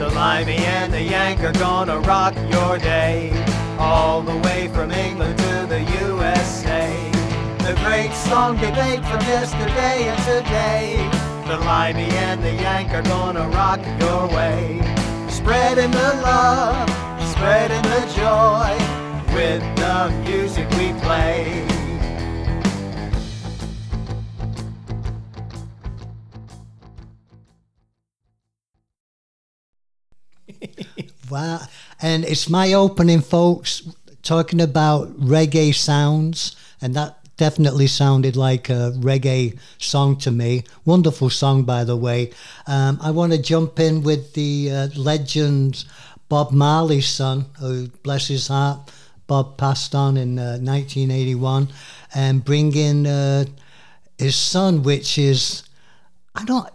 The 0.00 0.08
Limey 0.08 0.56
and 0.56 0.90
the 0.90 1.02
Yank 1.02 1.40
are 1.40 1.52
gonna 1.52 2.00
rock 2.00 2.34
your 2.50 2.78
day. 2.78 3.32
All 3.78 4.22
the 4.22 4.34
way 4.48 4.68
from 4.68 4.90
England 4.90 5.36
to 5.36 5.66
the 5.68 5.82
USA. 6.00 6.88
The 7.58 7.78
great 7.84 8.10
song 8.14 8.56
debate 8.56 9.04
from 9.04 9.20
yesterday 9.28 10.08
and 10.08 10.18
today. 10.22 10.96
The 11.46 11.58
Limey 11.58 12.08
and 12.16 12.42
the 12.42 12.54
Yank 12.54 12.94
are 12.94 13.02
gonna 13.02 13.46
rock 13.50 13.80
your 14.00 14.26
way. 14.28 14.80
Spreading 15.28 15.90
the 15.90 16.14
love, 16.24 16.88
spreading 17.32 17.82
the 17.82 18.00
joy 18.16 18.72
with 19.34 19.60
the 19.76 20.08
music 20.24 20.66
we 20.78 20.94
play. 21.00 21.79
Wow. 31.30 31.60
And 32.02 32.24
it's 32.24 32.48
my 32.48 32.72
opening, 32.72 33.20
folks, 33.20 33.82
talking 34.22 34.60
about 34.60 35.18
reggae 35.20 35.74
sounds. 35.74 36.56
And 36.82 36.94
that 36.94 37.18
definitely 37.36 37.86
sounded 37.86 38.36
like 38.36 38.68
a 38.68 38.92
reggae 38.96 39.58
song 39.78 40.16
to 40.18 40.30
me. 40.30 40.64
Wonderful 40.84 41.30
song, 41.30 41.64
by 41.64 41.84
the 41.84 41.96
way. 41.96 42.32
Um, 42.66 42.98
I 43.00 43.10
want 43.12 43.32
to 43.32 43.40
jump 43.40 43.80
in 43.80 44.02
with 44.02 44.34
the 44.34 44.70
uh, 44.70 44.88
legend 44.96 45.84
Bob 46.28 46.52
Marley's 46.52 47.08
son, 47.08 47.46
who, 47.58 47.88
bless 48.02 48.28
his 48.28 48.48
heart, 48.48 48.90
Bob 49.26 49.56
passed 49.56 49.94
on 49.94 50.16
in 50.16 50.38
uh, 50.38 50.58
1981, 50.58 51.68
and 52.14 52.44
bring 52.44 52.74
in 52.74 53.06
uh, 53.06 53.44
his 54.18 54.36
son, 54.36 54.82
which 54.82 55.18
is, 55.18 55.62
I 56.34 56.44
don't 56.44 56.68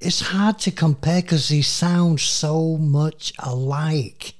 it's 0.00 0.20
hard 0.20 0.58
to 0.60 0.70
compare 0.70 1.22
because 1.22 1.48
they 1.48 1.62
sound 1.62 2.20
so 2.20 2.76
much 2.76 3.32
alike, 3.40 4.34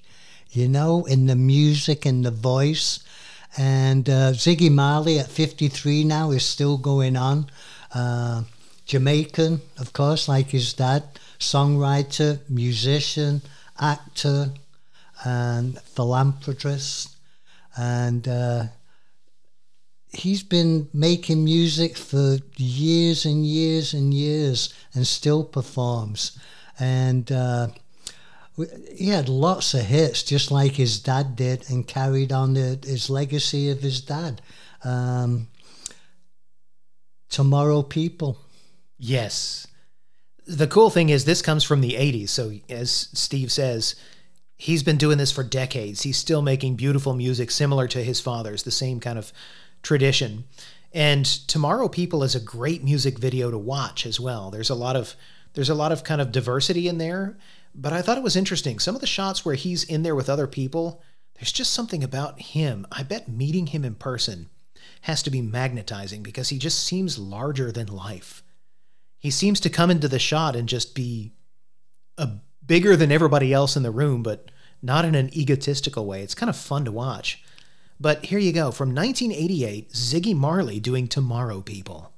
you 0.51 0.69
know, 0.69 1.05
in 1.05 1.27
the 1.27 1.35
music 1.35 2.07
and 2.07 2.25
the 2.25 2.31
voice. 2.31 3.01
And 3.57 4.09
uh, 4.09 4.33
Ziggy 4.33 4.71
Marley 4.71 5.19
at 5.19 5.29
53 5.29 6.05
now 6.05 6.31
is 6.31 6.45
still 6.45 6.79
going 6.79 7.17
on. 7.17 7.51
Uh, 7.93 8.45
Jamaican, 8.87 9.61
of 9.79 9.93
course, 9.93 10.29
like 10.29 10.51
his 10.51 10.73
dad, 10.75 11.03
songwriter, 11.41 12.39
musician, 12.49 13.43
actor, 13.81 14.53
and 15.25 15.81
philanthropist. 15.81 17.17
And 17.77 18.29
uh, 18.29 18.65
he's 20.13 20.43
been 20.43 20.89
making 20.93 21.45
music 21.45 21.97
for 21.97 22.39
years 22.57 23.25
and 23.25 23.45
years 23.45 23.93
and 23.93 24.15
years 24.15 24.73
and 24.95 25.07
still 25.07 25.45
performs. 25.45 26.39
And 26.79 27.31
uh, 27.31 27.69
he 28.95 29.09
had 29.09 29.29
lots 29.29 29.75
of 29.75 29.83
hits, 29.83 30.23
just 30.23 30.51
like 30.51 30.73
his 30.73 31.01
dad 31.01 31.37
did, 31.37 31.69
and 31.69 31.87
carried 31.87 32.33
on 32.33 32.55
the, 32.55 32.79
his 32.83 33.11
legacy 33.11 33.71
of 33.71 33.81
his 33.81 34.01
dad. 34.01 34.41
Um, 34.85 35.49
Tomorrow 37.29 37.83
People. 37.83 38.39
Yes. 38.99 39.67
The 40.47 40.67
cool 40.67 40.89
thing 40.89 41.11
is, 41.11 41.25
this 41.25 41.43
comes 41.43 41.63
from 41.63 41.83
the 41.83 41.93
80s. 41.93 42.31
So, 42.31 42.53
as 42.71 43.09
Steve 43.13 43.53
says, 43.53 43.97
he's 44.57 44.83
been 44.83 44.97
doing 44.97 45.19
this 45.19 45.31
for 45.31 45.45
decades. 45.45 46.03
He's 46.03 46.17
still 46.17 46.41
making 46.41 46.77
beautiful 46.77 47.15
music 47.15 47.51
similar 47.51 47.87
to 47.89 48.03
his 48.03 48.21
father's, 48.21 48.63
the 48.63 48.71
same 48.71 48.99
kind 48.99 49.19
of 49.19 49.33
tradition. 49.83 50.45
And 50.93 51.25
Tomorrow 51.27 51.89
People 51.89 52.23
is 52.23 52.35
a 52.35 52.41
great 52.41 52.83
music 52.83 53.19
video 53.19 53.51
to 53.51 53.59
watch 53.59 54.07
as 54.07 54.19
well. 54.19 54.51
There's 54.51 54.71
a 54.71 54.75
lot 54.75 54.97
of 54.97 55.15
there's 55.55 55.71
a 55.71 55.75
lot 55.75 55.93
of 55.93 56.05
kind 56.05 56.21
of 56.21 56.31
diversity 56.31 56.89
in 56.89 56.99
there, 56.99 57.37
but 57.75 57.93
I 57.93 58.03
thought 58.03 58.19
it 58.19 58.23
was 58.23 58.37
interesting. 58.37 58.79
Some 58.79 58.95
of 58.95 59.01
the 59.01 59.07
shots 59.07 59.45
where 59.45 59.55
he's 59.55 59.83
in 59.83 60.03
there 60.03 60.15
with 60.15 60.29
other 60.29 60.47
people, 60.47 61.03
there's 61.35 61.53
just 61.53 61.73
something 61.73 62.05
about 62.05 62.41
him. 62.41 62.87
I 62.93 63.03
bet 63.03 63.29
meeting 63.29 63.69
him 63.69 63.85
in 63.85 63.95
person 63.95 64.51
has 65.03 65.23
to 65.23 65.31
be 65.31 65.41
magnetizing 65.41 66.23
because 66.23 66.51
he 66.51 66.59
just 66.59 66.85
seems 66.85 67.19
larger 67.19 67.73
than 67.73 67.87
life. 67.87 68.43
He 69.19 69.31
seems 69.31 69.59
to 69.61 69.71
come 69.71 69.91
into 69.91 70.09
the 70.09 70.19
shot 70.19 70.55
and 70.55 70.69
just 70.69 70.95
be 70.95 71.33
a 72.17 72.29
bigger 72.65 72.97
than 72.97 73.11
everybody 73.11 73.53
else 73.53 73.77
in 73.77 73.83
the 73.83 73.91
room, 73.91 74.23
but 74.23 74.51
not 74.83 75.05
in 75.05 75.15
an 75.15 75.37
egotistical 75.37 76.07
way. 76.07 76.23
It's 76.23 76.35
kind 76.35 76.51
of 76.51 76.57
fun 76.57 76.85
to 76.85 76.93
watch. 76.93 77.43
But 78.01 78.27
here 78.27 78.39
you 78.39 78.53
go 78.53 78.71
from 78.71 78.95
1988, 78.95 79.91
Ziggy 79.91 80.35
Marley 80.35 80.79
doing 80.79 81.09
Tomorrow 81.09 81.63
People. 81.63 82.13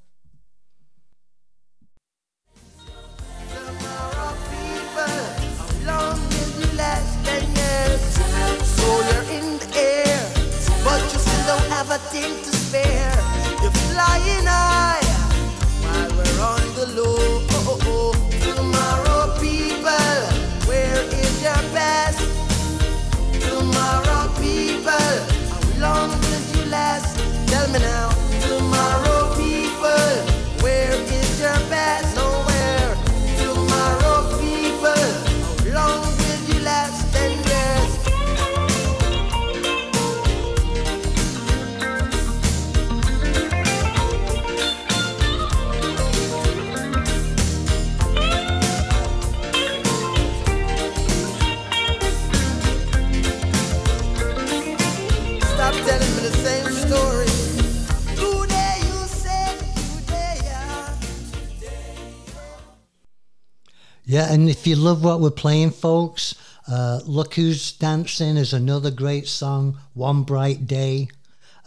Yeah, 64.05 64.31
and 64.31 64.49
if 64.49 64.65
you 64.65 64.75
love 64.75 65.03
what 65.03 65.19
we're 65.19 65.29
playing, 65.29 65.71
folks, 65.71 66.35
uh, 66.67 67.01
Look 67.05 67.35
Who's 67.35 67.71
Dancing 67.71 68.37
is 68.37 68.53
another 68.53 68.91
great 68.91 69.27
song. 69.27 69.77
One 69.93 70.23
Bright 70.23 70.65
Day. 70.67 71.09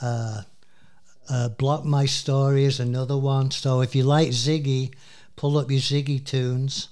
Uh, 0.01 0.43
uh, 1.29 1.49
Black 1.51 1.85
My 1.85 2.07
Story 2.07 2.65
is 2.65 2.81
another 2.81 3.17
one. 3.17 3.51
So 3.51 3.81
if 3.81 3.95
you 3.95 4.03
like 4.05 4.29
Ziggy, 4.29 4.93
pull 5.37 5.57
up 5.57 5.71
your 5.71 5.81
Ziggy 5.81 6.25
tunes 6.25 6.89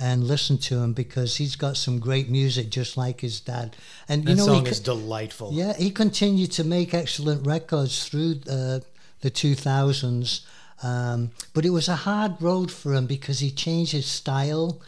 and 0.00 0.24
listen 0.24 0.58
to 0.58 0.78
him 0.78 0.92
because 0.92 1.36
he's 1.36 1.56
got 1.56 1.76
some 1.76 1.98
great 1.98 2.28
music 2.30 2.70
just 2.70 2.96
like 2.96 3.20
his 3.20 3.40
dad. 3.40 3.76
And 4.08 4.24
That 4.24 4.30
you 4.30 4.36
know, 4.36 4.46
song 4.46 4.64
he, 4.64 4.70
is 4.70 4.80
delightful. 4.80 5.50
yeah, 5.52 5.74
he 5.76 5.90
continued 5.90 6.52
to 6.52 6.64
make 6.64 6.94
excellent 6.94 7.46
records 7.46 8.08
through 8.08 8.40
uh, 8.48 8.80
the 9.20 9.30
2000s. 9.30 10.40
Um, 10.82 11.30
but 11.54 11.64
it 11.64 11.70
was 11.70 11.88
a 11.88 11.96
hard 11.96 12.40
road 12.40 12.70
for 12.70 12.94
him 12.94 13.06
because 13.06 13.38
he 13.38 13.50
changed 13.50 13.92
his 13.92 14.06
style 14.06 14.80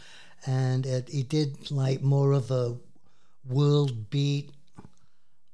and 0.45 0.85
it, 0.85 1.09
he 1.09 1.23
did 1.23 1.71
like 1.71 2.01
more 2.01 2.33
of 2.33 2.51
a 2.51 2.75
world 3.47 4.09
beat 4.09 4.51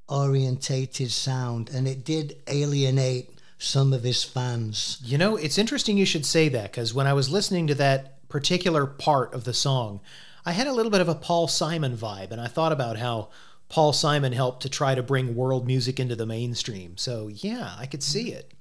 orientated 0.10 1.12
sound 1.12 1.70
and 1.70 1.88
it 1.88 2.04
did 2.04 2.38
alienate 2.48 3.30
some 3.58 3.94
of 3.94 4.04
his 4.04 4.24
fans. 4.24 5.00
You 5.04 5.18
know, 5.18 5.36
it's 5.36 5.58
interesting 5.58 5.98
you 5.98 6.06
should 6.06 6.26
say 6.26 6.50
that 6.50 6.72
because 6.72 6.94
when 6.94 7.08
I 7.08 7.14
was 7.14 7.30
listening 7.30 7.68
to 7.68 7.76
that 7.76 8.28
particular 8.28 8.88
part 8.88 9.34
of 9.34 9.44
the 9.44 9.54
song, 9.54 10.02
I 10.46 10.54
had 10.54 10.68
a 10.68 10.74
little 10.74 10.92
bit 10.92 11.02
of 11.02 11.10
a 11.10 11.16
Paul 11.16 11.48
Simon 11.48 11.96
vibe, 11.96 12.32
and 12.32 12.42
I 12.42 12.48
thought 12.48 12.72
about 12.72 12.98
how 12.98 13.30
Paul 13.70 13.94
Simon 13.94 14.34
helped 14.34 14.64
to 14.64 14.70
try 14.70 14.96
to 14.96 15.04
bring 15.04 15.36
world 15.36 15.68
music 15.68 16.00
into 16.00 16.16
the 16.16 16.26
mainstream. 16.26 16.98
So, 16.98 17.28
yeah, 17.28 17.76
I 17.78 17.86
could 17.86 18.02
see 18.02 18.32
it. 18.32 18.52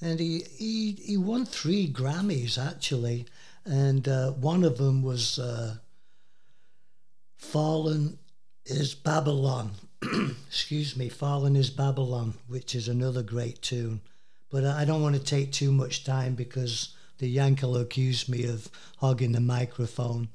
And 0.00 0.20
he, 0.20 0.44
he, 0.56 0.92
he 0.92 1.16
won 1.16 1.44
three 1.44 1.88
Grammys 1.88 2.56
actually, 2.56 3.26
and 3.64 4.06
uh, 4.06 4.30
one 4.32 4.62
of 4.64 4.78
them 4.78 5.02
was 5.02 5.38
uh, 5.38 5.76
Fallen 7.36 8.18
is 8.64 8.94
Babylon. 8.94 9.72
Excuse 10.46 10.96
me, 10.96 11.08
Fallen 11.08 11.56
is 11.56 11.70
Babylon, 11.70 12.34
which 12.46 12.74
is 12.74 12.88
another 12.88 13.22
great 13.22 13.62
tune. 13.62 14.00
But 14.50 14.64
I 14.64 14.84
don't 14.84 15.02
want 15.02 15.16
to 15.16 15.22
take 15.22 15.52
too 15.52 15.72
much 15.72 16.04
time 16.04 16.34
because 16.34 16.94
the 17.18 17.34
Yankel 17.34 17.80
accused 17.80 18.28
me 18.28 18.44
of 18.44 18.70
hogging 18.98 19.32
the 19.32 19.40
microphone 19.40 20.28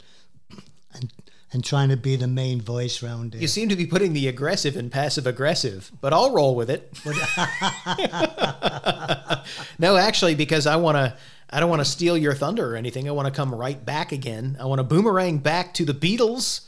and, 0.94 1.12
and 1.52 1.64
trying 1.64 1.90
to 1.90 1.98
be 1.98 2.16
the 2.16 2.28
main 2.28 2.62
voice 2.62 3.02
round 3.02 3.34
here. 3.34 3.42
You 3.42 3.48
seem 3.48 3.70
to 3.70 3.76
be 3.76 3.88
putting 3.88 4.14
the 4.14 4.28
aggressive 4.28 4.76
in 4.76 4.90
passive 4.90 5.26
aggressive, 5.26 5.92
but 6.02 6.14
I'll 6.14 6.34
roll 6.34 6.56
with 6.56 6.70
it. 6.70 6.92
no, 9.80 9.98
actually, 9.98 10.36
because 10.36 10.68
I 10.68 10.76
want 10.76 10.98
to. 10.98 11.16
I 11.50 11.60
don't 11.60 11.70
want 11.70 11.82
to 11.82 11.86
steal 11.86 12.18
your 12.18 12.34
thunder 12.34 12.74
or 12.74 12.76
anything. 12.76 13.08
I 13.08 13.12
want 13.12 13.28
to 13.28 13.32
come 13.32 13.54
right 13.54 13.86
back 13.86 14.12
again. 14.12 14.58
I 14.60 14.66
want 14.66 14.80
to 14.80 14.84
boomerang 14.84 15.38
back 15.38 15.76
to 15.76 15.86
the 15.86 15.94
Beatles 15.94 16.62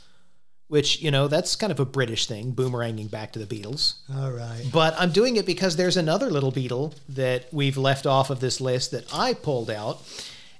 which, 0.68 1.00
you 1.00 1.10
know, 1.10 1.28
that's 1.28 1.54
kind 1.54 1.70
of 1.70 1.78
a 1.78 1.84
British 1.84 2.26
thing, 2.26 2.52
boomeranging 2.52 3.10
back 3.10 3.32
to 3.32 3.38
the 3.38 3.46
Beatles. 3.46 3.94
All 4.14 4.32
right. 4.32 4.64
But 4.72 4.94
I'm 4.98 5.12
doing 5.12 5.36
it 5.36 5.46
because 5.46 5.76
there's 5.76 5.96
another 5.96 6.30
little 6.30 6.50
Beatle 6.50 6.94
that 7.08 7.52
we've 7.52 7.76
left 7.76 8.06
off 8.06 8.30
of 8.30 8.40
this 8.40 8.60
list 8.60 8.90
that 8.90 9.06
I 9.14 9.34
pulled 9.34 9.70
out, 9.70 10.02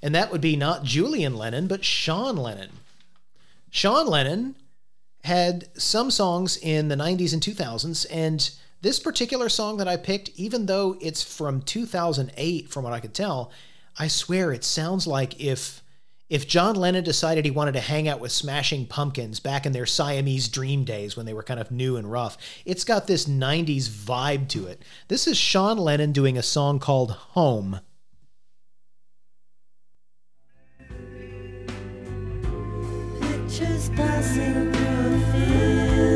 and 0.03 0.15
that 0.15 0.31
would 0.31 0.41
be 0.41 0.55
not 0.55 0.85
Julian 0.85 1.37
Lennon, 1.37 1.67
but 1.67 1.85
Sean 1.85 2.37
Lennon. 2.37 2.71
Sean 3.71 4.07
Lennon 4.07 4.55
had 5.25 5.67
some 5.77 6.11
songs 6.13 6.57
in 6.57 6.87
the 6.87 6.95
90s 6.95 7.33
and 7.33 7.43
2000s, 7.43 8.07
and 8.11 8.51
this 8.83 8.99
particular 8.99 9.49
song 9.49 9.79
that 9.79 9.89
I 9.89 9.97
picked, 9.97 10.31
even 10.37 10.67
though 10.67 10.97
it's 11.01 11.23
from 11.23 11.63
2008, 11.63 12.69
from 12.69 12.85
what 12.85 12.93
I 12.93 13.01
could 13.01 13.15
tell, 13.15 13.51
I 13.99 14.09
swear 14.09 14.53
it 14.53 14.65
sounds 14.65 15.07
like 15.07 15.41
if 15.41 15.83
if 16.29 16.49
John 16.49 16.75
Lennon 16.75 17.05
decided 17.05 17.45
he 17.45 17.53
wanted 17.53 17.75
to 17.75 17.81
hang 17.81 18.09
out 18.09 18.19
with 18.19 18.33
Smashing 18.33 18.87
Pumpkins 18.87 19.39
back 19.39 19.65
in 19.65 19.71
their 19.71 19.87
Siamese 19.87 20.49
dream 20.49 20.83
days 20.83 21.17
when 21.17 21.25
they 21.25 21.33
were 21.33 21.45
kind 21.45 21.61
of 21.61 21.71
new 21.71 21.97
and 21.97 22.11
rough, 22.11 22.37
it's 22.65 22.83
got 22.83 23.07
this 23.07 23.27
90s 23.27 23.89
vibe 23.89 24.49
to 24.49 24.67
it. 24.67 24.83
This 25.07 25.29
is 25.29 25.39
Sean 25.39 25.79
Lennon 25.79 26.11
doing 26.11 26.37
a 26.37 26.43
song 26.43 26.81
called 26.81 27.13
Home. 27.13 27.79
Pictures 33.21 33.91
passing 33.91 34.73
through 34.73 35.15
a 35.15 35.33
field, 35.33 36.16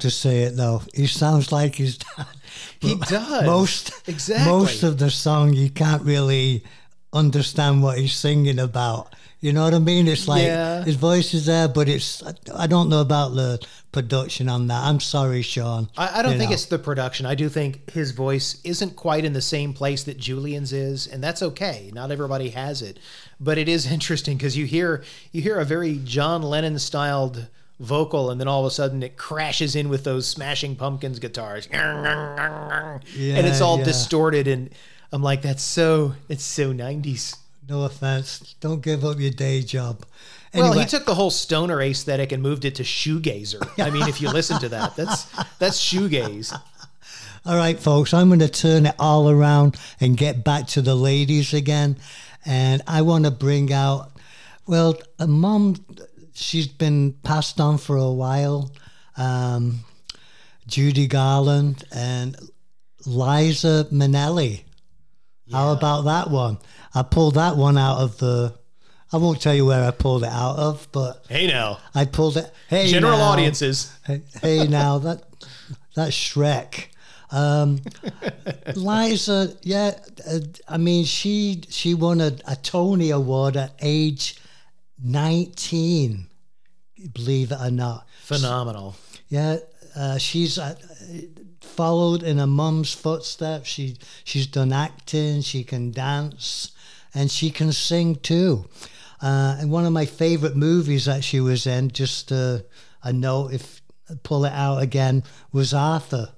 to 0.00 0.10
say 0.10 0.42
it 0.42 0.56
though. 0.56 0.82
He 0.94 1.06
sounds 1.06 1.52
like 1.52 1.74
he's 1.76 1.98
dad. 2.16 2.26
He 2.80 2.96
does. 2.96 3.44
Most 3.46 3.92
Exactly. 4.08 4.46
Most 4.50 4.82
of 4.82 4.98
the 4.98 5.10
song 5.10 5.52
you 5.54 5.70
can't 5.70 6.02
really 6.02 6.64
understand 7.12 7.82
what 7.82 7.98
he's 7.98 8.14
singing 8.14 8.58
about. 8.58 9.14
You 9.40 9.54
know 9.54 9.64
what 9.64 9.72
I 9.72 9.78
mean? 9.78 10.06
It's 10.06 10.28
like 10.28 10.42
Yeah. 10.44 10.84
his 10.84 10.96
voice 10.96 11.32
is 11.32 11.46
there, 11.46 11.66
but 11.66 11.88
it's 11.88 12.22
I 12.54 12.66
don't 12.66 12.90
know 12.90 13.00
about 13.00 13.34
the 13.34 13.58
production 13.90 14.48
on 14.50 14.66
that. 14.66 14.84
I'm 14.84 15.00
sorry, 15.00 15.40
Sean. 15.42 15.88
I, 15.96 16.18
I 16.18 16.22
don't 16.22 16.36
think 16.36 16.50
know. 16.50 16.54
it's 16.54 16.66
the 16.66 16.78
production. 16.78 17.24
I 17.24 17.34
do 17.34 17.48
think 17.48 17.90
his 17.90 18.10
voice 18.10 18.60
isn't 18.64 18.96
quite 18.96 19.24
in 19.24 19.32
the 19.32 19.40
same 19.40 19.72
place 19.72 20.02
that 20.04 20.18
Julian's 20.18 20.72
is, 20.74 21.06
and 21.06 21.24
that's 21.24 21.42
okay. 21.42 21.90
Not 21.94 22.10
everybody 22.10 22.50
has 22.50 22.82
it, 22.82 22.98
but 23.40 23.56
it 23.56 23.66
is 23.68 23.90
interesting 23.96 24.36
because 24.36 24.56
you 24.58 24.66
hear 24.66 25.02
you 25.32 25.40
hear 25.40 25.58
a 25.58 25.64
very 25.64 25.98
John 26.04 26.42
Lennon 26.42 26.78
styled 26.78 27.48
vocal, 27.80 28.30
and 28.30 28.40
then 28.40 28.46
all 28.46 28.60
of 28.60 28.66
a 28.66 28.70
sudden 28.70 29.02
it 29.02 29.16
crashes 29.16 29.74
in 29.74 29.88
with 29.88 30.04
those 30.04 30.28
Smashing 30.28 30.76
Pumpkins 30.76 31.18
guitars, 31.18 31.66
and 31.72 33.02
it's 33.16 33.60
all 33.60 33.78
yeah. 33.78 33.84
distorted. 33.84 34.46
And 34.46 34.70
I'm 35.10 35.22
like, 35.22 35.42
that's 35.42 35.62
so 35.62 36.14
it's 36.28 36.44
so 36.44 36.72
90s. 36.72 37.36
No 37.68 37.82
offense. 37.84 38.54
Don't 38.60 38.82
give 38.82 39.04
up 39.04 39.18
your 39.18 39.30
day 39.30 39.62
job. 39.62 40.04
Well, 40.52 40.72
he 40.72 40.84
took 40.84 41.04
the 41.04 41.14
whole 41.14 41.30
stoner 41.30 41.80
aesthetic 41.80 42.32
and 42.32 42.42
moved 42.42 42.64
it 42.64 42.74
to 42.76 42.82
shoegazer. 42.82 43.68
I 43.78 43.90
mean, 43.90 44.08
if 44.08 44.20
you 44.20 44.28
listen 44.30 44.58
to 44.60 44.68
that, 44.70 44.96
that's 44.96 45.24
that's 45.58 45.80
shoegaze. 45.80 46.58
All 47.46 47.56
right, 47.56 47.78
folks, 47.78 48.12
I'm 48.12 48.28
going 48.28 48.40
to 48.40 48.48
turn 48.48 48.86
it 48.86 48.94
all 48.98 49.30
around 49.30 49.76
and 49.98 50.16
get 50.16 50.44
back 50.44 50.66
to 50.68 50.82
the 50.82 50.94
ladies 50.94 51.54
again. 51.54 51.96
And 52.44 52.82
I 52.86 53.02
want 53.02 53.24
to 53.24 53.30
bring 53.30 53.72
out, 53.72 54.10
well, 54.66 54.98
a 55.18 55.26
mom, 55.26 55.76
she's 56.34 56.66
been 56.66 57.12
passed 57.22 57.60
on 57.60 57.78
for 57.78 57.96
a 57.96 58.10
while, 58.10 58.70
um, 59.16 59.80
Judy 60.66 61.06
Garland 61.06 61.84
and 61.92 62.36
Liza 63.06 63.86
Minnelli. 63.92 64.62
How 65.50 65.72
about 65.72 66.02
that 66.02 66.30
one? 66.30 66.58
I 66.94 67.02
pulled 67.02 67.34
that 67.34 67.56
one 67.56 67.76
out 67.76 67.98
of 67.98 68.18
the. 68.18 68.54
I 69.12 69.16
won't 69.16 69.40
tell 69.42 69.54
you 69.54 69.66
where 69.66 69.84
I 69.84 69.90
pulled 69.90 70.22
it 70.22 70.30
out 70.30 70.56
of, 70.56 70.86
but 70.92 71.24
Hey 71.28 71.48
now. 71.48 71.78
I 71.94 72.04
pulled 72.04 72.36
it. 72.36 72.52
Hey, 72.68 72.86
General 72.86 73.18
now. 73.18 73.24
audiences. 73.24 73.92
Hey, 74.06 74.22
hey 74.40 74.66
now 74.68 74.98
that 74.98 75.24
that's 75.96 76.12
Shrek. 76.16 76.86
Um, 77.32 77.80
Liza, 78.76 79.56
yeah, 79.62 79.98
uh, 80.28 80.38
I 80.68 80.76
mean 80.78 81.04
she 81.04 81.62
she 81.68 81.94
won 81.94 82.20
a, 82.20 82.32
a 82.46 82.56
Tony 82.56 83.10
Award 83.10 83.56
at 83.56 83.72
age 83.80 84.39
nineteen. 85.02 86.26
Believe 87.14 87.50
it 87.50 87.58
or 87.60 87.70
not, 87.70 88.06
Phenomenal. 88.24 88.94
yeah, 89.28 89.56
uh, 89.96 90.18
she's 90.18 90.58
uh, 90.58 90.74
followed 91.62 92.22
in 92.22 92.36
her 92.38 92.46
mum's 92.46 92.92
footsteps. 92.92 93.68
She 93.68 93.96
she's 94.24 94.46
done 94.46 94.72
acting, 94.72 95.40
she 95.40 95.64
can 95.64 95.92
dance, 95.92 96.72
and 97.14 97.30
she 97.30 97.50
can 97.50 97.72
sing 97.72 98.16
too. 98.16 98.66
Uh, 99.22 99.56
and 99.60 99.70
one 99.70 99.86
of 99.86 99.92
my 99.92 100.04
favorite 100.06 100.56
movies 100.56 101.06
that 101.06 101.24
she 101.24 101.40
was 101.40 101.66
in, 101.66 101.90
just 101.90 102.32
uh, 102.32 102.58
a 103.02 103.12
note 103.12 103.52
if 103.54 103.80
pull 104.22 104.44
it 104.44 104.52
out 104.52 104.82
again, 104.82 105.22
was 105.52 105.72
Arthur. 105.72 106.30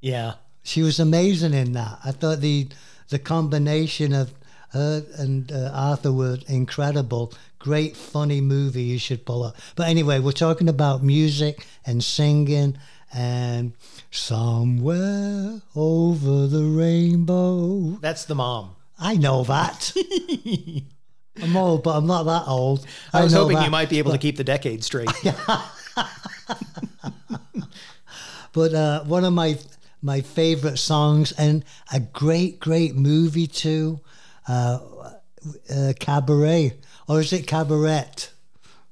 Yeah. 0.00 0.34
She 0.62 0.82
was 0.82 1.00
amazing 1.00 1.54
in 1.54 1.72
that. 1.72 1.98
I 2.04 2.12
thought 2.12 2.40
the 2.40 2.68
the 3.08 3.18
combination 3.18 4.12
of 4.12 4.32
her 4.72 5.04
and 5.16 5.50
uh, 5.50 5.70
Arthur 5.72 6.12
were 6.12 6.38
incredible. 6.46 7.32
Great, 7.58 7.96
funny 7.96 8.40
movie 8.40 8.82
you 8.82 8.98
should 8.98 9.24
pull 9.24 9.42
up. 9.42 9.56
But 9.76 9.88
anyway, 9.88 10.20
we're 10.20 10.32
talking 10.32 10.68
about 10.68 11.02
music 11.02 11.66
and 11.84 12.02
singing 12.02 12.78
and 13.12 13.72
somewhere 14.10 15.60
over 15.74 16.46
the 16.46 16.64
rainbow. 16.64 17.98
That's 18.00 18.24
the 18.24 18.34
mom. 18.34 18.76
I 18.98 19.16
know 19.16 19.44
that. 19.44 19.92
I'm 21.42 21.56
old, 21.56 21.84
but 21.84 21.96
I'm 21.96 22.06
not 22.06 22.24
that 22.24 22.48
old. 22.48 22.84
I 23.12 23.22
was 23.22 23.32
hoping 23.32 23.56
that. 23.56 23.64
you 23.64 23.70
might 23.70 23.88
be 23.88 23.98
able 23.98 24.12
to 24.12 24.18
keep 24.18 24.36
the 24.36 24.44
decade 24.44 24.82
straight. 24.82 25.10
But 28.52 28.74
uh, 28.74 29.04
one 29.04 29.24
of 29.24 29.32
my 29.32 29.58
my 30.00 30.20
favorite 30.20 30.78
songs 30.78 31.32
and 31.32 31.64
a 31.92 32.00
great 32.00 32.58
great 32.60 32.96
movie 32.96 33.46
too, 33.46 34.00
uh, 34.48 34.78
uh, 35.70 35.92
Cabaret 36.00 36.74
or 37.06 37.20
is 37.20 37.32
it 37.32 37.46
Cabaret? 37.46 38.06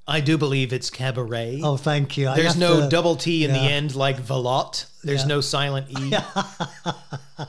I 0.08 0.20
do 0.20 0.38
believe 0.38 0.72
it's 0.72 0.88
cabaret. 0.88 1.60
Oh, 1.64 1.76
thank 1.76 2.16
you. 2.16 2.28
I 2.28 2.36
There's 2.36 2.56
no 2.56 2.82
to- 2.82 2.88
double 2.88 3.16
T 3.16 3.44
in 3.44 3.52
the 3.52 3.58
end 3.58 3.96
like 3.96 4.22
veloute. 4.22 4.86
There's 5.02 5.22
Yeah. 5.22 5.26
no 5.26 5.40
silent 5.40 5.88
E. 5.90 6.12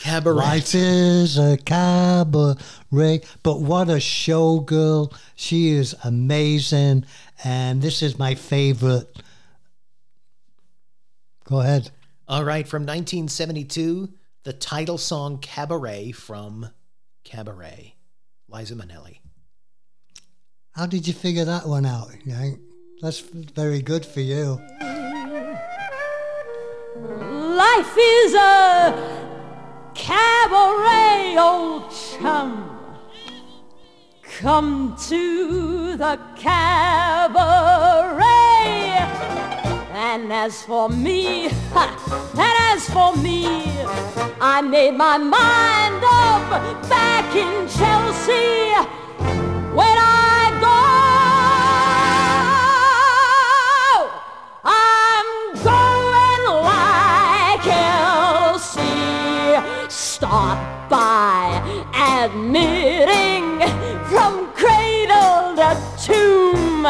cabaret. 0.00 0.34
Life 0.34 0.74
is 0.74 1.38
a 1.38 1.56
cabaret, 1.58 3.20
but 3.44 3.60
what 3.60 3.88
a 3.88 3.94
showgirl! 4.00 5.14
She 5.36 5.68
is 5.70 5.94
amazing, 6.02 7.04
and 7.44 7.80
this 7.80 8.02
is 8.02 8.18
my 8.18 8.34
favorite. 8.34 9.06
Go 11.44 11.60
ahead. 11.60 11.90
All 12.28 12.44
right, 12.44 12.66
from 12.66 12.82
1972, 12.82 14.08
the 14.44 14.52
title 14.52 14.98
song 14.98 15.38
Cabaret 15.38 16.12
from 16.12 16.70
Cabaret. 17.24 17.94
Liza 18.48 18.74
Minnelli. 18.74 19.20
How 20.72 20.86
did 20.86 21.06
you 21.06 21.14
figure 21.14 21.44
that 21.44 21.66
one 21.66 21.86
out? 21.86 22.10
Yank? 22.24 22.60
That's 23.00 23.20
very 23.20 23.82
good 23.82 24.06
for 24.06 24.20
you. 24.20 24.60
Life 26.96 27.96
is 27.98 28.34
a 28.34 28.94
cabaret, 29.94 31.36
old 31.38 31.90
chum. 31.90 32.68
Come 34.22 34.96
to 35.08 35.96
the 35.96 36.18
cabaret 36.36 38.31
And 40.14 40.30
as 40.30 40.62
for 40.62 40.90
me, 40.90 41.46
and 41.46 41.54
as 42.36 42.86
for 42.90 43.16
me, 43.16 43.46
I 44.42 44.60
made 44.60 44.90
my 44.94 45.16
mind 45.16 46.04
up 46.04 46.50
back 46.86 47.34
in 47.34 47.66
Chelsea 47.66 48.74
when 49.72 49.96
I 49.98 50.52
go. 50.60 50.80
I'm 54.66 55.28
going 55.64 56.44
like 56.68 57.66
Elsie. 58.52 59.56
Start 59.88 60.58
by 60.90 61.62
admitting 62.20 63.62
from 64.10 64.52
cradle 64.52 65.56
to 65.56 65.74
tomb. 66.04 66.84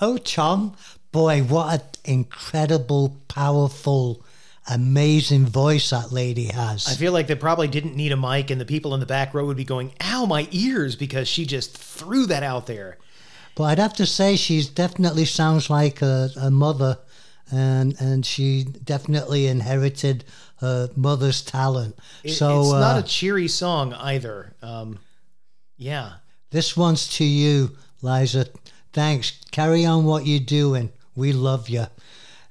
Oh, 0.00 0.16
Tom, 0.16 0.74
boy, 1.12 1.42
what 1.42 1.98
an 2.04 2.12
incredible, 2.12 3.16
powerful, 3.28 4.24
amazing 4.68 5.46
voice 5.46 5.90
that 5.90 6.12
lady 6.12 6.46
has. 6.46 6.86
I 6.88 6.94
feel 6.94 7.12
like 7.12 7.26
they 7.26 7.34
probably 7.34 7.68
didn't 7.68 7.96
need 7.96 8.12
a 8.12 8.16
mic, 8.16 8.50
and 8.50 8.60
the 8.60 8.64
people 8.64 8.94
in 8.94 9.00
the 9.00 9.06
back 9.06 9.34
row 9.34 9.44
would 9.46 9.56
be 9.56 9.64
going, 9.64 9.92
"Ow, 10.02 10.26
my 10.26 10.48
ears!" 10.50 10.96
because 10.96 11.28
she 11.28 11.44
just 11.44 11.76
threw 11.76 12.26
that 12.26 12.42
out 12.42 12.66
there. 12.66 12.98
But 13.54 13.64
I'd 13.64 13.78
have 13.78 13.94
to 13.94 14.06
say 14.06 14.36
she 14.36 14.62
definitely 14.74 15.24
sounds 15.26 15.68
like 15.68 16.00
a, 16.02 16.30
a 16.40 16.50
mother, 16.50 16.98
and 17.50 17.94
and 18.00 18.24
she 18.24 18.64
definitely 18.64 19.46
inherited 19.48 20.24
her 20.60 20.88
mother's 20.96 21.42
talent. 21.42 21.98
It- 22.22 22.32
so 22.34 22.60
it's 22.60 22.70
not 22.72 22.96
uh, 22.96 23.00
a 23.00 23.02
cheery 23.02 23.48
song 23.48 23.92
either. 23.94 24.54
Um, 24.62 24.98
yeah, 25.76 26.12
this 26.50 26.76
one's 26.76 27.08
to 27.16 27.24
you, 27.24 27.76
Liza. 28.02 28.46
Thanks. 28.92 29.32
Carry 29.50 29.84
on 29.84 30.04
what 30.04 30.26
you're 30.26 30.40
doing. 30.40 30.90
We 31.14 31.32
love 31.32 31.68
you. 31.68 31.86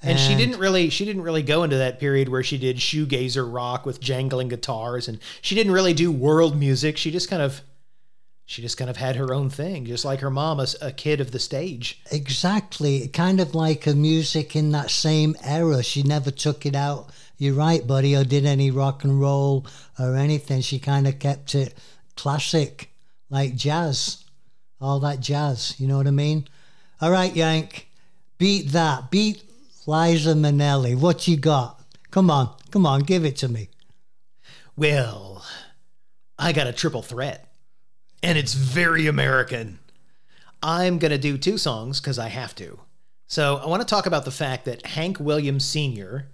and 0.01 0.17
she 0.19 0.35
didn't 0.35 0.59
really 0.59 0.89
she 0.89 1.03
didn't 1.05 1.23
really 1.23 1.43
go 1.43 1.63
into 1.63 1.77
that 1.77 1.99
period 1.99 2.29
where 2.29 2.43
she 2.43 2.57
did 2.57 2.77
shoegazer 2.77 3.51
rock 3.51 3.85
with 3.85 3.99
jangling 3.99 4.47
guitars, 4.47 5.07
and 5.07 5.19
she 5.41 5.55
didn't 5.55 5.73
really 5.73 5.93
do 5.93 6.11
world 6.11 6.57
music. 6.57 6.97
She 6.97 7.11
just 7.11 7.29
kind 7.29 7.41
of 7.41 7.61
she 8.45 8.61
just 8.63 8.77
kind 8.77 8.89
of 8.89 8.97
had 8.97 9.15
her 9.15 9.33
own 9.33 9.49
thing, 9.49 9.85
just 9.85 10.05
like 10.05 10.21
her 10.21 10.31
mom, 10.31 10.59
a 10.81 10.91
kid 10.91 11.21
of 11.21 11.31
the 11.31 11.37
stage. 11.39 12.01
Exactly. 12.11 13.07
Kind 13.09 13.39
of 13.39 13.53
like 13.53 13.83
her 13.83 13.93
music 13.93 14.55
in 14.55 14.71
that 14.71 14.89
same 14.89 15.35
era. 15.43 15.83
She 15.83 16.01
never 16.01 16.31
took 16.31 16.65
it 16.65 16.75
out. 16.75 17.11
You're 17.37 17.53
right, 17.53 17.85
buddy, 17.85 18.15
or 18.15 18.23
did 18.23 18.45
any 18.45 18.71
rock 18.71 19.03
and 19.03 19.21
roll 19.21 19.67
or 19.99 20.15
anything. 20.15 20.61
She 20.61 20.79
kind 20.79 21.07
of 21.07 21.19
kept 21.19 21.53
it 21.53 21.75
classic, 22.15 22.89
like 23.29 23.55
jazz. 23.55 24.23
All 24.81 24.99
that 25.01 25.19
jazz. 25.19 25.75
You 25.79 25.87
know 25.87 25.97
what 25.97 26.07
I 26.07 26.11
mean? 26.11 26.47
All 27.01 27.11
right, 27.11 27.35
Yank. 27.35 27.89
Beat 28.37 28.69
that. 28.69 29.11
Beat 29.11 29.43
Liza 29.85 30.33
Minnelli. 30.33 30.95
What 30.95 31.27
you 31.27 31.37
got? 31.37 31.81
Come 32.11 32.31
on. 32.31 32.53
Come 32.71 32.85
on. 32.85 33.01
Give 33.01 33.25
it 33.25 33.35
to 33.37 33.49
me. 33.49 33.69
Well, 34.75 35.45
I 36.37 36.53
got 36.53 36.67
a 36.67 36.73
triple 36.73 37.01
threat, 37.01 37.51
and 38.23 38.37
it's 38.37 38.53
very 38.53 39.07
American. 39.07 39.79
I'm 40.63 40.99
going 40.99 41.11
to 41.11 41.17
do 41.17 41.37
two 41.37 41.57
songs 41.57 41.99
because 41.99 42.17
I 42.17 42.29
have 42.29 42.55
to. 42.55 42.79
So 43.27 43.57
I 43.57 43.67
want 43.67 43.81
to 43.81 43.87
talk 43.87 44.05
about 44.05 44.25
the 44.25 44.31
fact 44.31 44.65
that 44.65 44.85
Hank 44.85 45.19
Williams 45.19 45.65
Sr. 45.65 46.29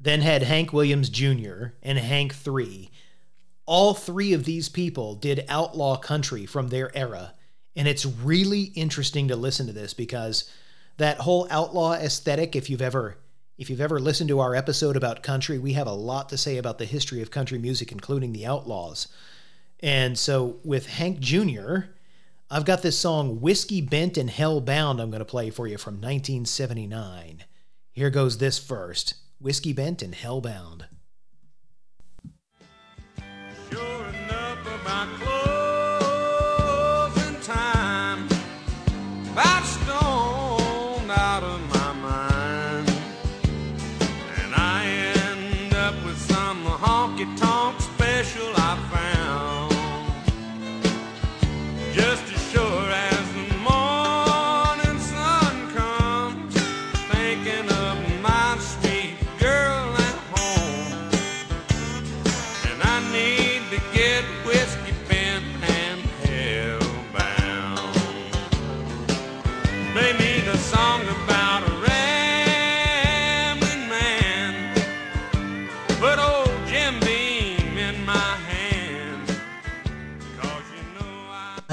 then 0.00 0.22
had 0.22 0.42
Hank 0.42 0.72
Williams 0.72 1.08
Jr. 1.08 1.66
and 1.82 1.98
Hank 1.98 2.34
III. 2.46 2.90
All 3.66 3.94
three 3.94 4.32
of 4.32 4.44
these 4.44 4.68
people 4.68 5.14
did 5.14 5.44
outlaw 5.48 5.96
country 5.96 6.46
from 6.46 6.68
their 6.68 6.94
era. 6.96 7.34
And 7.74 7.88
it's 7.88 8.04
really 8.04 8.64
interesting 8.74 9.28
to 9.28 9.36
listen 9.36 9.66
to 9.66 9.72
this 9.72 9.94
because 9.94 10.50
that 10.98 11.18
whole 11.18 11.46
outlaw 11.50 11.94
aesthetic, 11.94 12.54
if 12.54 12.68
you've 12.68 12.82
ever 12.82 13.16
if 13.58 13.70
you've 13.70 13.80
ever 13.80 14.00
listened 14.00 14.28
to 14.28 14.40
our 14.40 14.56
episode 14.56 14.96
about 14.96 15.22
country, 15.22 15.58
we 15.58 15.74
have 15.74 15.86
a 15.86 15.92
lot 15.92 16.28
to 16.30 16.38
say 16.38 16.56
about 16.56 16.78
the 16.78 16.84
history 16.84 17.22
of 17.22 17.30
country 17.30 17.58
music, 17.58 17.92
including 17.92 18.32
the 18.32 18.46
outlaws. 18.46 19.08
And 19.78 20.18
so 20.18 20.56
with 20.64 20.86
Hank 20.86 21.20
Jr., 21.20 21.76
I've 22.50 22.64
got 22.64 22.82
this 22.82 22.98
song 22.98 23.40
Whiskey 23.40 23.80
Bent 23.80 24.16
and 24.16 24.30
Hell 24.30 24.60
Bound 24.60 25.00
I'm 25.00 25.10
going 25.10 25.20
to 25.20 25.24
play 25.24 25.50
for 25.50 25.66
you 25.66 25.78
from 25.78 25.94
1979. 25.94 27.44
Here 27.92 28.10
goes 28.10 28.38
this 28.38 28.58
first 28.58 29.14
Whiskey 29.40 29.72
Bent 29.72 30.02
and 30.02 30.14
Hellbound. 30.14 30.82
Sure 30.82 30.91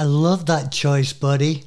I. 0.00 0.04
Love 0.04 0.46
that 0.46 0.72
choice, 0.72 1.12
buddy. 1.12 1.64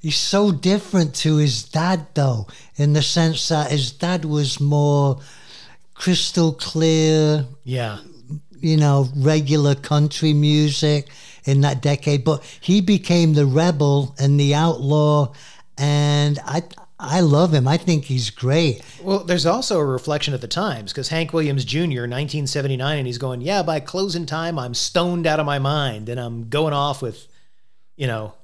He's 0.00 0.16
so 0.16 0.52
different 0.52 1.14
to 1.16 1.36
his 1.36 1.62
dad, 1.64 2.06
though, 2.14 2.46
in 2.76 2.92
the 2.92 3.02
sense 3.02 3.48
that 3.48 3.70
his 3.70 3.90
dad 3.92 4.24
was 4.24 4.60
more 4.60 5.20
crystal 5.94 6.52
clear, 6.52 7.46
Yeah. 7.64 7.98
you 8.60 8.76
know, 8.76 9.08
regular 9.16 9.74
country 9.74 10.32
music 10.34 11.08
in 11.44 11.60
that 11.62 11.80
decade. 11.82 12.24
But 12.24 12.42
he 12.60 12.80
became 12.80 13.34
the 13.34 13.46
rebel 13.46 14.14
and 14.18 14.38
the 14.38 14.54
outlaw, 14.54 15.32
and 15.78 16.38
I 16.44 16.62
I 16.98 17.20
love 17.20 17.52
him. 17.52 17.66
I 17.68 17.76
think 17.76 18.04
he's 18.04 18.30
great. 18.30 18.80
Well, 19.02 19.24
there's 19.24 19.44
also 19.44 19.78
a 19.78 19.84
reflection 19.84 20.32
of 20.32 20.40
the 20.40 20.48
times 20.48 20.92
because 20.92 21.08
Hank 21.08 21.32
Williams 21.32 21.64
Jr., 21.64 22.06
1979, 22.06 22.98
and 22.98 23.06
he's 23.06 23.18
going, 23.18 23.40
Yeah, 23.42 23.62
by 23.62 23.80
closing 23.80 24.26
time, 24.26 24.58
I'm 24.58 24.74
stoned 24.74 25.26
out 25.26 25.40
of 25.40 25.44
my 25.44 25.58
mind 25.58 26.08
and 26.08 26.18
I'm 26.20 26.48
going 26.48 26.72
off 26.72 27.02
with, 27.02 27.26
you 27.96 28.06
know, 28.06 28.34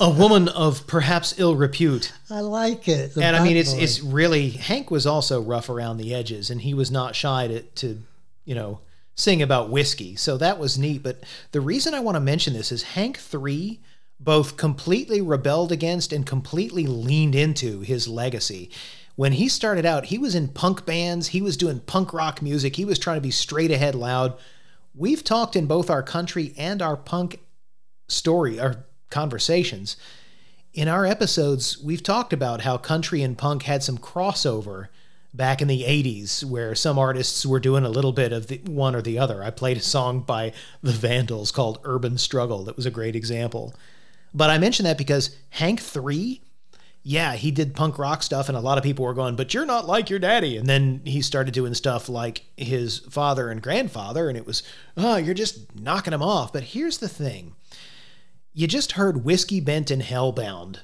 a 0.00 0.10
woman 0.10 0.48
of 0.48 0.86
perhaps 0.86 1.38
ill 1.38 1.56
repute. 1.56 2.12
I 2.30 2.40
like 2.40 2.88
it. 2.88 3.14
The 3.14 3.24
and 3.24 3.36
I 3.36 3.42
mean, 3.42 3.56
it's 3.56 3.72
boy. 3.72 3.80
it's 3.80 4.00
really 4.00 4.50
Hank 4.50 4.90
was 4.90 5.06
also 5.06 5.40
rough 5.40 5.68
around 5.68 5.96
the 5.96 6.14
edges, 6.14 6.50
and 6.50 6.60
he 6.60 6.74
was 6.74 6.90
not 6.90 7.14
shy 7.14 7.48
to 7.48 7.62
to 7.62 8.02
you 8.44 8.54
know 8.54 8.80
sing 9.14 9.42
about 9.42 9.70
whiskey. 9.70 10.16
So 10.16 10.36
that 10.38 10.58
was 10.58 10.78
neat. 10.78 11.02
But 11.02 11.22
the 11.52 11.60
reason 11.60 11.94
I 11.94 12.00
want 12.00 12.16
to 12.16 12.20
mention 12.20 12.52
this 12.52 12.72
is 12.72 12.82
Hank 12.82 13.18
three 13.18 13.80
both 14.20 14.56
completely 14.56 15.20
rebelled 15.20 15.72
against 15.72 16.12
and 16.12 16.24
completely 16.24 16.86
leaned 16.86 17.34
into 17.34 17.80
his 17.80 18.08
legacy. 18.08 18.70
When 19.16 19.32
he 19.32 19.48
started 19.48 19.86
out, 19.86 20.06
he 20.06 20.18
was 20.18 20.34
in 20.34 20.48
punk 20.48 20.84
bands, 20.86 21.28
he 21.28 21.42
was 21.42 21.56
doing 21.56 21.80
punk 21.80 22.12
rock 22.12 22.42
music, 22.42 22.76
he 22.76 22.84
was 22.84 22.98
trying 22.98 23.16
to 23.16 23.22
be 23.22 23.30
straight 23.30 23.70
ahead 23.70 23.94
loud. 23.94 24.34
We've 24.94 25.22
talked 25.22 25.56
in 25.56 25.66
both 25.66 25.90
our 25.90 26.02
country 26.02 26.54
and 26.56 26.80
our 26.80 26.96
punk 26.96 27.40
story, 28.08 28.60
or 28.60 28.86
conversations. 29.10 29.96
In 30.72 30.88
our 30.88 31.06
episodes, 31.06 31.78
we've 31.78 32.02
talked 32.02 32.32
about 32.32 32.62
how 32.62 32.76
country 32.76 33.22
and 33.22 33.38
punk 33.38 33.62
had 33.62 33.82
some 33.82 33.98
crossover 33.98 34.88
back 35.32 35.60
in 35.60 35.68
the 35.68 35.82
80s 35.82 36.44
where 36.44 36.74
some 36.74 36.98
artists 36.98 37.44
were 37.44 37.60
doing 37.60 37.84
a 37.84 37.88
little 37.88 38.12
bit 38.12 38.32
of 38.32 38.46
the 38.46 38.58
one 38.66 38.94
or 38.94 39.02
the 39.02 39.18
other. 39.18 39.42
I 39.42 39.50
played 39.50 39.76
a 39.76 39.80
song 39.80 40.20
by 40.20 40.52
the 40.82 40.92
Vandals 40.92 41.50
called 41.50 41.80
Urban 41.84 42.18
Struggle 42.18 42.64
that 42.64 42.76
was 42.76 42.86
a 42.86 42.90
great 42.90 43.16
example. 43.16 43.74
But 44.32 44.50
I 44.50 44.58
mention 44.58 44.84
that 44.84 44.98
because 44.98 45.36
Hank 45.50 45.80
3 45.80 46.40
yeah, 47.06 47.34
he 47.34 47.50
did 47.50 47.74
punk 47.74 47.98
rock 47.98 48.22
stuff, 48.22 48.48
and 48.48 48.56
a 48.56 48.62
lot 48.62 48.78
of 48.78 48.84
people 48.84 49.04
were 49.04 49.12
going, 49.12 49.36
but 49.36 49.52
you're 49.52 49.66
not 49.66 49.86
like 49.86 50.08
your 50.08 50.18
daddy. 50.18 50.56
And 50.56 50.66
then 50.66 51.02
he 51.04 51.20
started 51.20 51.52
doing 51.52 51.74
stuff 51.74 52.08
like 52.08 52.46
his 52.56 53.00
father 53.10 53.50
and 53.50 53.60
grandfather, 53.60 54.30
and 54.30 54.38
it 54.38 54.46
was, 54.46 54.62
oh, 54.96 55.16
you're 55.16 55.34
just 55.34 55.78
knocking 55.78 56.14
him 56.14 56.22
off. 56.22 56.50
But 56.50 56.62
here's 56.62 56.98
the 56.98 57.08
thing 57.08 57.54
you 58.54 58.66
just 58.66 58.92
heard 58.92 59.24
Whiskey 59.24 59.60
Bent 59.60 59.90
and 59.90 60.02
Hellbound. 60.02 60.78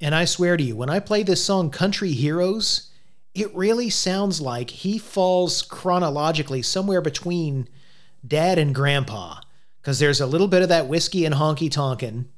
And 0.00 0.14
I 0.14 0.24
swear 0.24 0.56
to 0.56 0.64
you, 0.64 0.74
when 0.74 0.90
I 0.90 0.98
play 0.98 1.22
this 1.22 1.44
song, 1.44 1.70
Country 1.70 2.12
Heroes, 2.12 2.90
it 3.34 3.54
really 3.54 3.90
sounds 3.90 4.40
like 4.40 4.70
he 4.70 4.98
falls 4.98 5.62
chronologically 5.62 6.62
somewhere 6.62 7.02
between 7.02 7.68
dad 8.26 8.58
and 8.58 8.74
grandpa. 8.74 9.40
Because 9.80 9.98
there's 9.98 10.20
a 10.20 10.26
little 10.26 10.48
bit 10.48 10.62
of 10.62 10.68
that 10.70 10.88
whiskey 10.88 11.24
and 11.24 11.34
honky 11.34 11.70
tonkin 11.70 12.28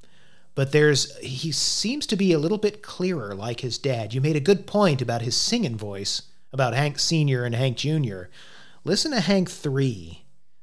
but 0.55 0.73
there's 0.73 1.17
he 1.19 1.53
seems 1.53 2.07
to 2.07 2.17
be 2.17 2.33
a 2.33 2.39
little 2.39 2.59
bit 2.59 2.83
clearer 2.83 3.35
like 3.35 3.61
his 3.61 3.79
dad. 3.79 4.13
You 4.13 4.21
made 4.21 4.37
a 4.37 4.41
good 4.41 4.67
point 4.67 5.01
about 5.01 5.23
his 5.23 5.37
singing 5.37 5.77
voice 5.77 6.23
about 6.53 6.75
hank 6.75 6.99
senior 6.99 7.45
and 7.45 7.55
hank 7.55 7.79
junior. 7.79 8.31
Listen 8.85 9.13
to 9.13 9.21
hank 9.21 9.51
3 9.51 10.19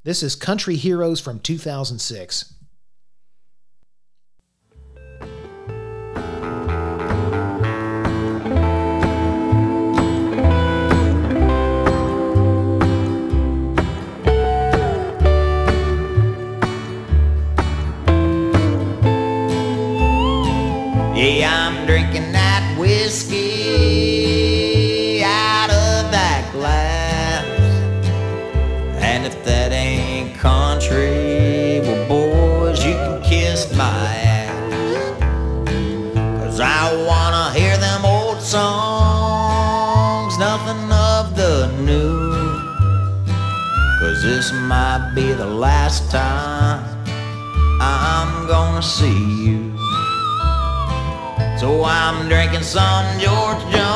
this 0.06 0.24
is 0.24 0.36
country 0.36 0.76
heroes 0.76 1.20
from 1.20 1.40
2006 1.40 2.54
See 48.82 49.44
you. 49.44 49.76
So 51.60 51.84
I'm 51.84 52.30
drinking 52.30 52.64
some 52.64 53.20
George 53.20 53.60
Jones 53.74 53.89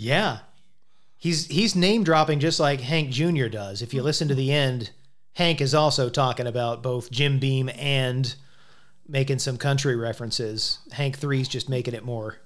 Yeah. 0.00 0.38
He's 1.18 1.46
he's 1.48 1.76
name 1.76 2.04
dropping 2.04 2.40
just 2.40 2.58
like 2.58 2.80
Hank 2.80 3.10
Jr. 3.10 3.48
does. 3.48 3.82
If 3.82 3.92
you 3.92 4.02
listen 4.02 4.28
to 4.28 4.34
the 4.34 4.50
end, 4.50 4.92
Hank 5.34 5.60
is 5.60 5.74
also 5.74 6.08
talking 6.08 6.46
about 6.46 6.82
both 6.82 7.10
Jim 7.10 7.38
Beam 7.38 7.68
and 7.76 8.34
making 9.06 9.40
some 9.40 9.58
country 9.58 9.96
references. 9.96 10.78
Hank 10.92 11.18
3's 11.18 11.48
just 11.48 11.68
making 11.68 11.92
it 11.92 12.04
more 12.04 12.38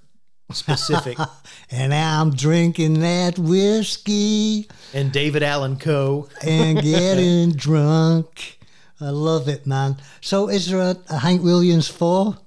specific. 0.51 1.17
And 1.71 1.93
I'm 1.93 2.31
drinking 2.31 2.99
that 2.99 3.39
whiskey 3.39 4.67
and 4.93 5.11
David 5.11 5.41
Allan 5.41 5.77
Coe. 5.77 6.29
and 6.45 6.81
getting 6.81 7.53
drunk. 7.53 8.59
I 9.01 9.09
love 9.09 9.47
it, 9.47 9.65
man. 9.65 9.97
So, 10.21 10.47
is 10.47 10.69
there 10.69 10.79
a, 10.79 10.97
a 11.09 11.17
Hank 11.19 11.41
Williams 11.41 11.87
four, 11.87 12.37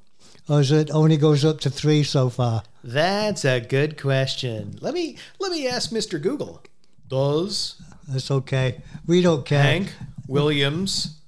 Oh, 0.48 0.56
or 0.56 0.60
is 0.60 0.72
it 0.72 0.90
only 0.90 1.16
goes 1.16 1.44
up 1.44 1.60
to 1.60 1.70
three 1.70 2.02
so 2.02 2.30
far? 2.30 2.62
That's 2.82 3.44
a 3.44 3.60
good 3.60 4.00
question. 4.00 4.78
Let 4.80 4.94
me 4.94 5.18
let 5.38 5.52
me 5.52 5.68
ask 5.68 5.90
Mr. 5.90 6.20
Google. 6.20 6.62
Does 7.06 7.80
That's 8.08 8.30
okay. 8.30 8.82
We 9.06 9.22
don't 9.22 9.44
care. 9.44 9.62
Hank 9.62 9.92
Williams 10.26 11.20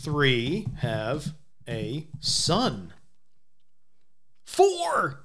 3 0.00 0.68
have 0.78 1.34
a 1.68 2.06
son? 2.20 2.92
4. 4.44 5.20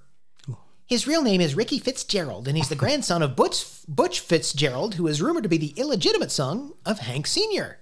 His 0.87 1.05
real 1.05 1.21
name 1.21 1.39
is 1.39 1.53
Ricky 1.53 1.77
Fitzgerald, 1.77 2.47
and 2.47 2.57
he's 2.57 2.69
the 2.69 2.75
grandson 2.75 3.21
of 3.21 3.35
Butch, 3.35 3.63
Butch 3.87 4.21
Fitzgerald, 4.21 4.95
who 4.95 5.05
is 5.05 5.21
rumored 5.21 5.43
to 5.43 5.49
be 5.49 5.59
the 5.59 5.73
illegitimate 5.77 6.31
son 6.31 6.73
of 6.85 6.99
Hank 6.99 7.27
Sr. 7.27 7.77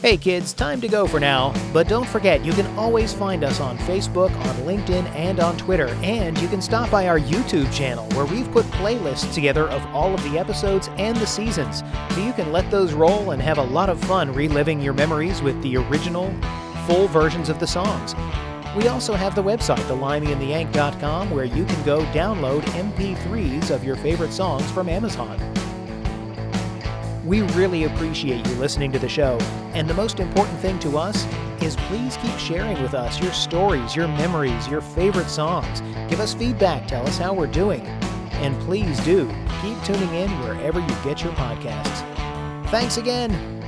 Hey 0.00 0.16
kids, 0.16 0.52
time 0.52 0.80
to 0.80 0.88
go 0.88 1.06
for 1.06 1.20
now. 1.20 1.54
But 1.72 1.86
don't 1.88 2.08
forget, 2.08 2.44
you 2.44 2.52
can 2.52 2.66
always 2.76 3.12
find 3.12 3.44
us 3.44 3.60
on 3.60 3.78
Facebook, 3.78 4.30
on 4.30 4.56
LinkedIn, 4.66 5.04
and 5.14 5.38
on 5.38 5.56
Twitter. 5.56 5.88
And 6.02 6.36
you 6.40 6.48
can 6.48 6.60
stop 6.60 6.90
by 6.90 7.06
our 7.06 7.20
YouTube 7.20 7.72
channel 7.72 8.08
where 8.10 8.26
we've 8.26 8.50
put 8.50 8.64
playlists 8.66 9.32
together 9.32 9.68
of 9.68 9.84
all 9.94 10.12
of 10.12 10.22
the 10.24 10.38
episodes 10.38 10.88
and 10.98 11.16
the 11.16 11.26
seasons. 11.26 11.84
So 12.10 12.20
you 12.20 12.32
can 12.32 12.50
let 12.50 12.68
those 12.70 12.92
roll 12.92 13.30
and 13.30 13.40
have 13.42 13.58
a 13.58 13.64
lot 13.64 13.88
of 13.88 14.02
fun 14.04 14.32
reliving 14.32 14.80
your 14.80 14.94
memories 14.94 15.40
with 15.40 15.60
the 15.62 15.76
original, 15.76 16.34
full 16.86 17.06
versions 17.06 17.48
of 17.48 17.60
the 17.60 17.66
songs. 17.66 18.14
We 18.76 18.88
also 18.88 19.14
have 19.14 19.34
the 19.34 19.42
website, 19.42 19.78
thelimeyandtheyank.com, 19.86 21.30
where 21.30 21.44
you 21.44 21.64
can 21.64 21.84
go 21.84 22.00
download 22.06 22.62
MP3s 22.72 23.70
of 23.70 23.84
your 23.84 23.96
favorite 23.96 24.32
songs 24.32 24.68
from 24.72 24.88
Amazon. 24.88 25.38
We 27.24 27.42
really 27.52 27.84
appreciate 27.84 28.44
you 28.48 28.54
listening 28.54 28.90
to 28.92 28.98
the 28.98 29.08
show, 29.08 29.38
and 29.74 29.88
the 29.88 29.94
most 29.94 30.18
important 30.18 30.58
thing 30.58 30.80
to 30.80 30.98
us 30.98 31.24
is 31.62 31.76
please 31.76 32.16
keep 32.16 32.36
sharing 32.36 32.82
with 32.82 32.94
us 32.94 33.20
your 33.22 33.32
stories, 33.32 33.94
your 33.94 34.08
memories, 34.08 34.66
your 34.66 34.80
favorite 34.80 35.28
songs. 35.28 35.80
Give 36.10 36.18
us 36.18 36.34
feedback, 36.34 36.88
tell 36.88 37.06
us 37.06 37.18
how 37.18 37.32
we're 37.32 37.46
doing, 37.46 37.82
and 38.42 38.58
please 38.62 38.98
do 39.04 39.28
keep 39.60 39.80
tuning 39.84 40.12
in 40.14 40.30
wherever 40.40 40.80
you 40.80 40.96
get 41.04 41.22
your 41.22 41.32
podcasts. 41.34 42.02
Thanks 42.70 42.96
again. 42.96 43.61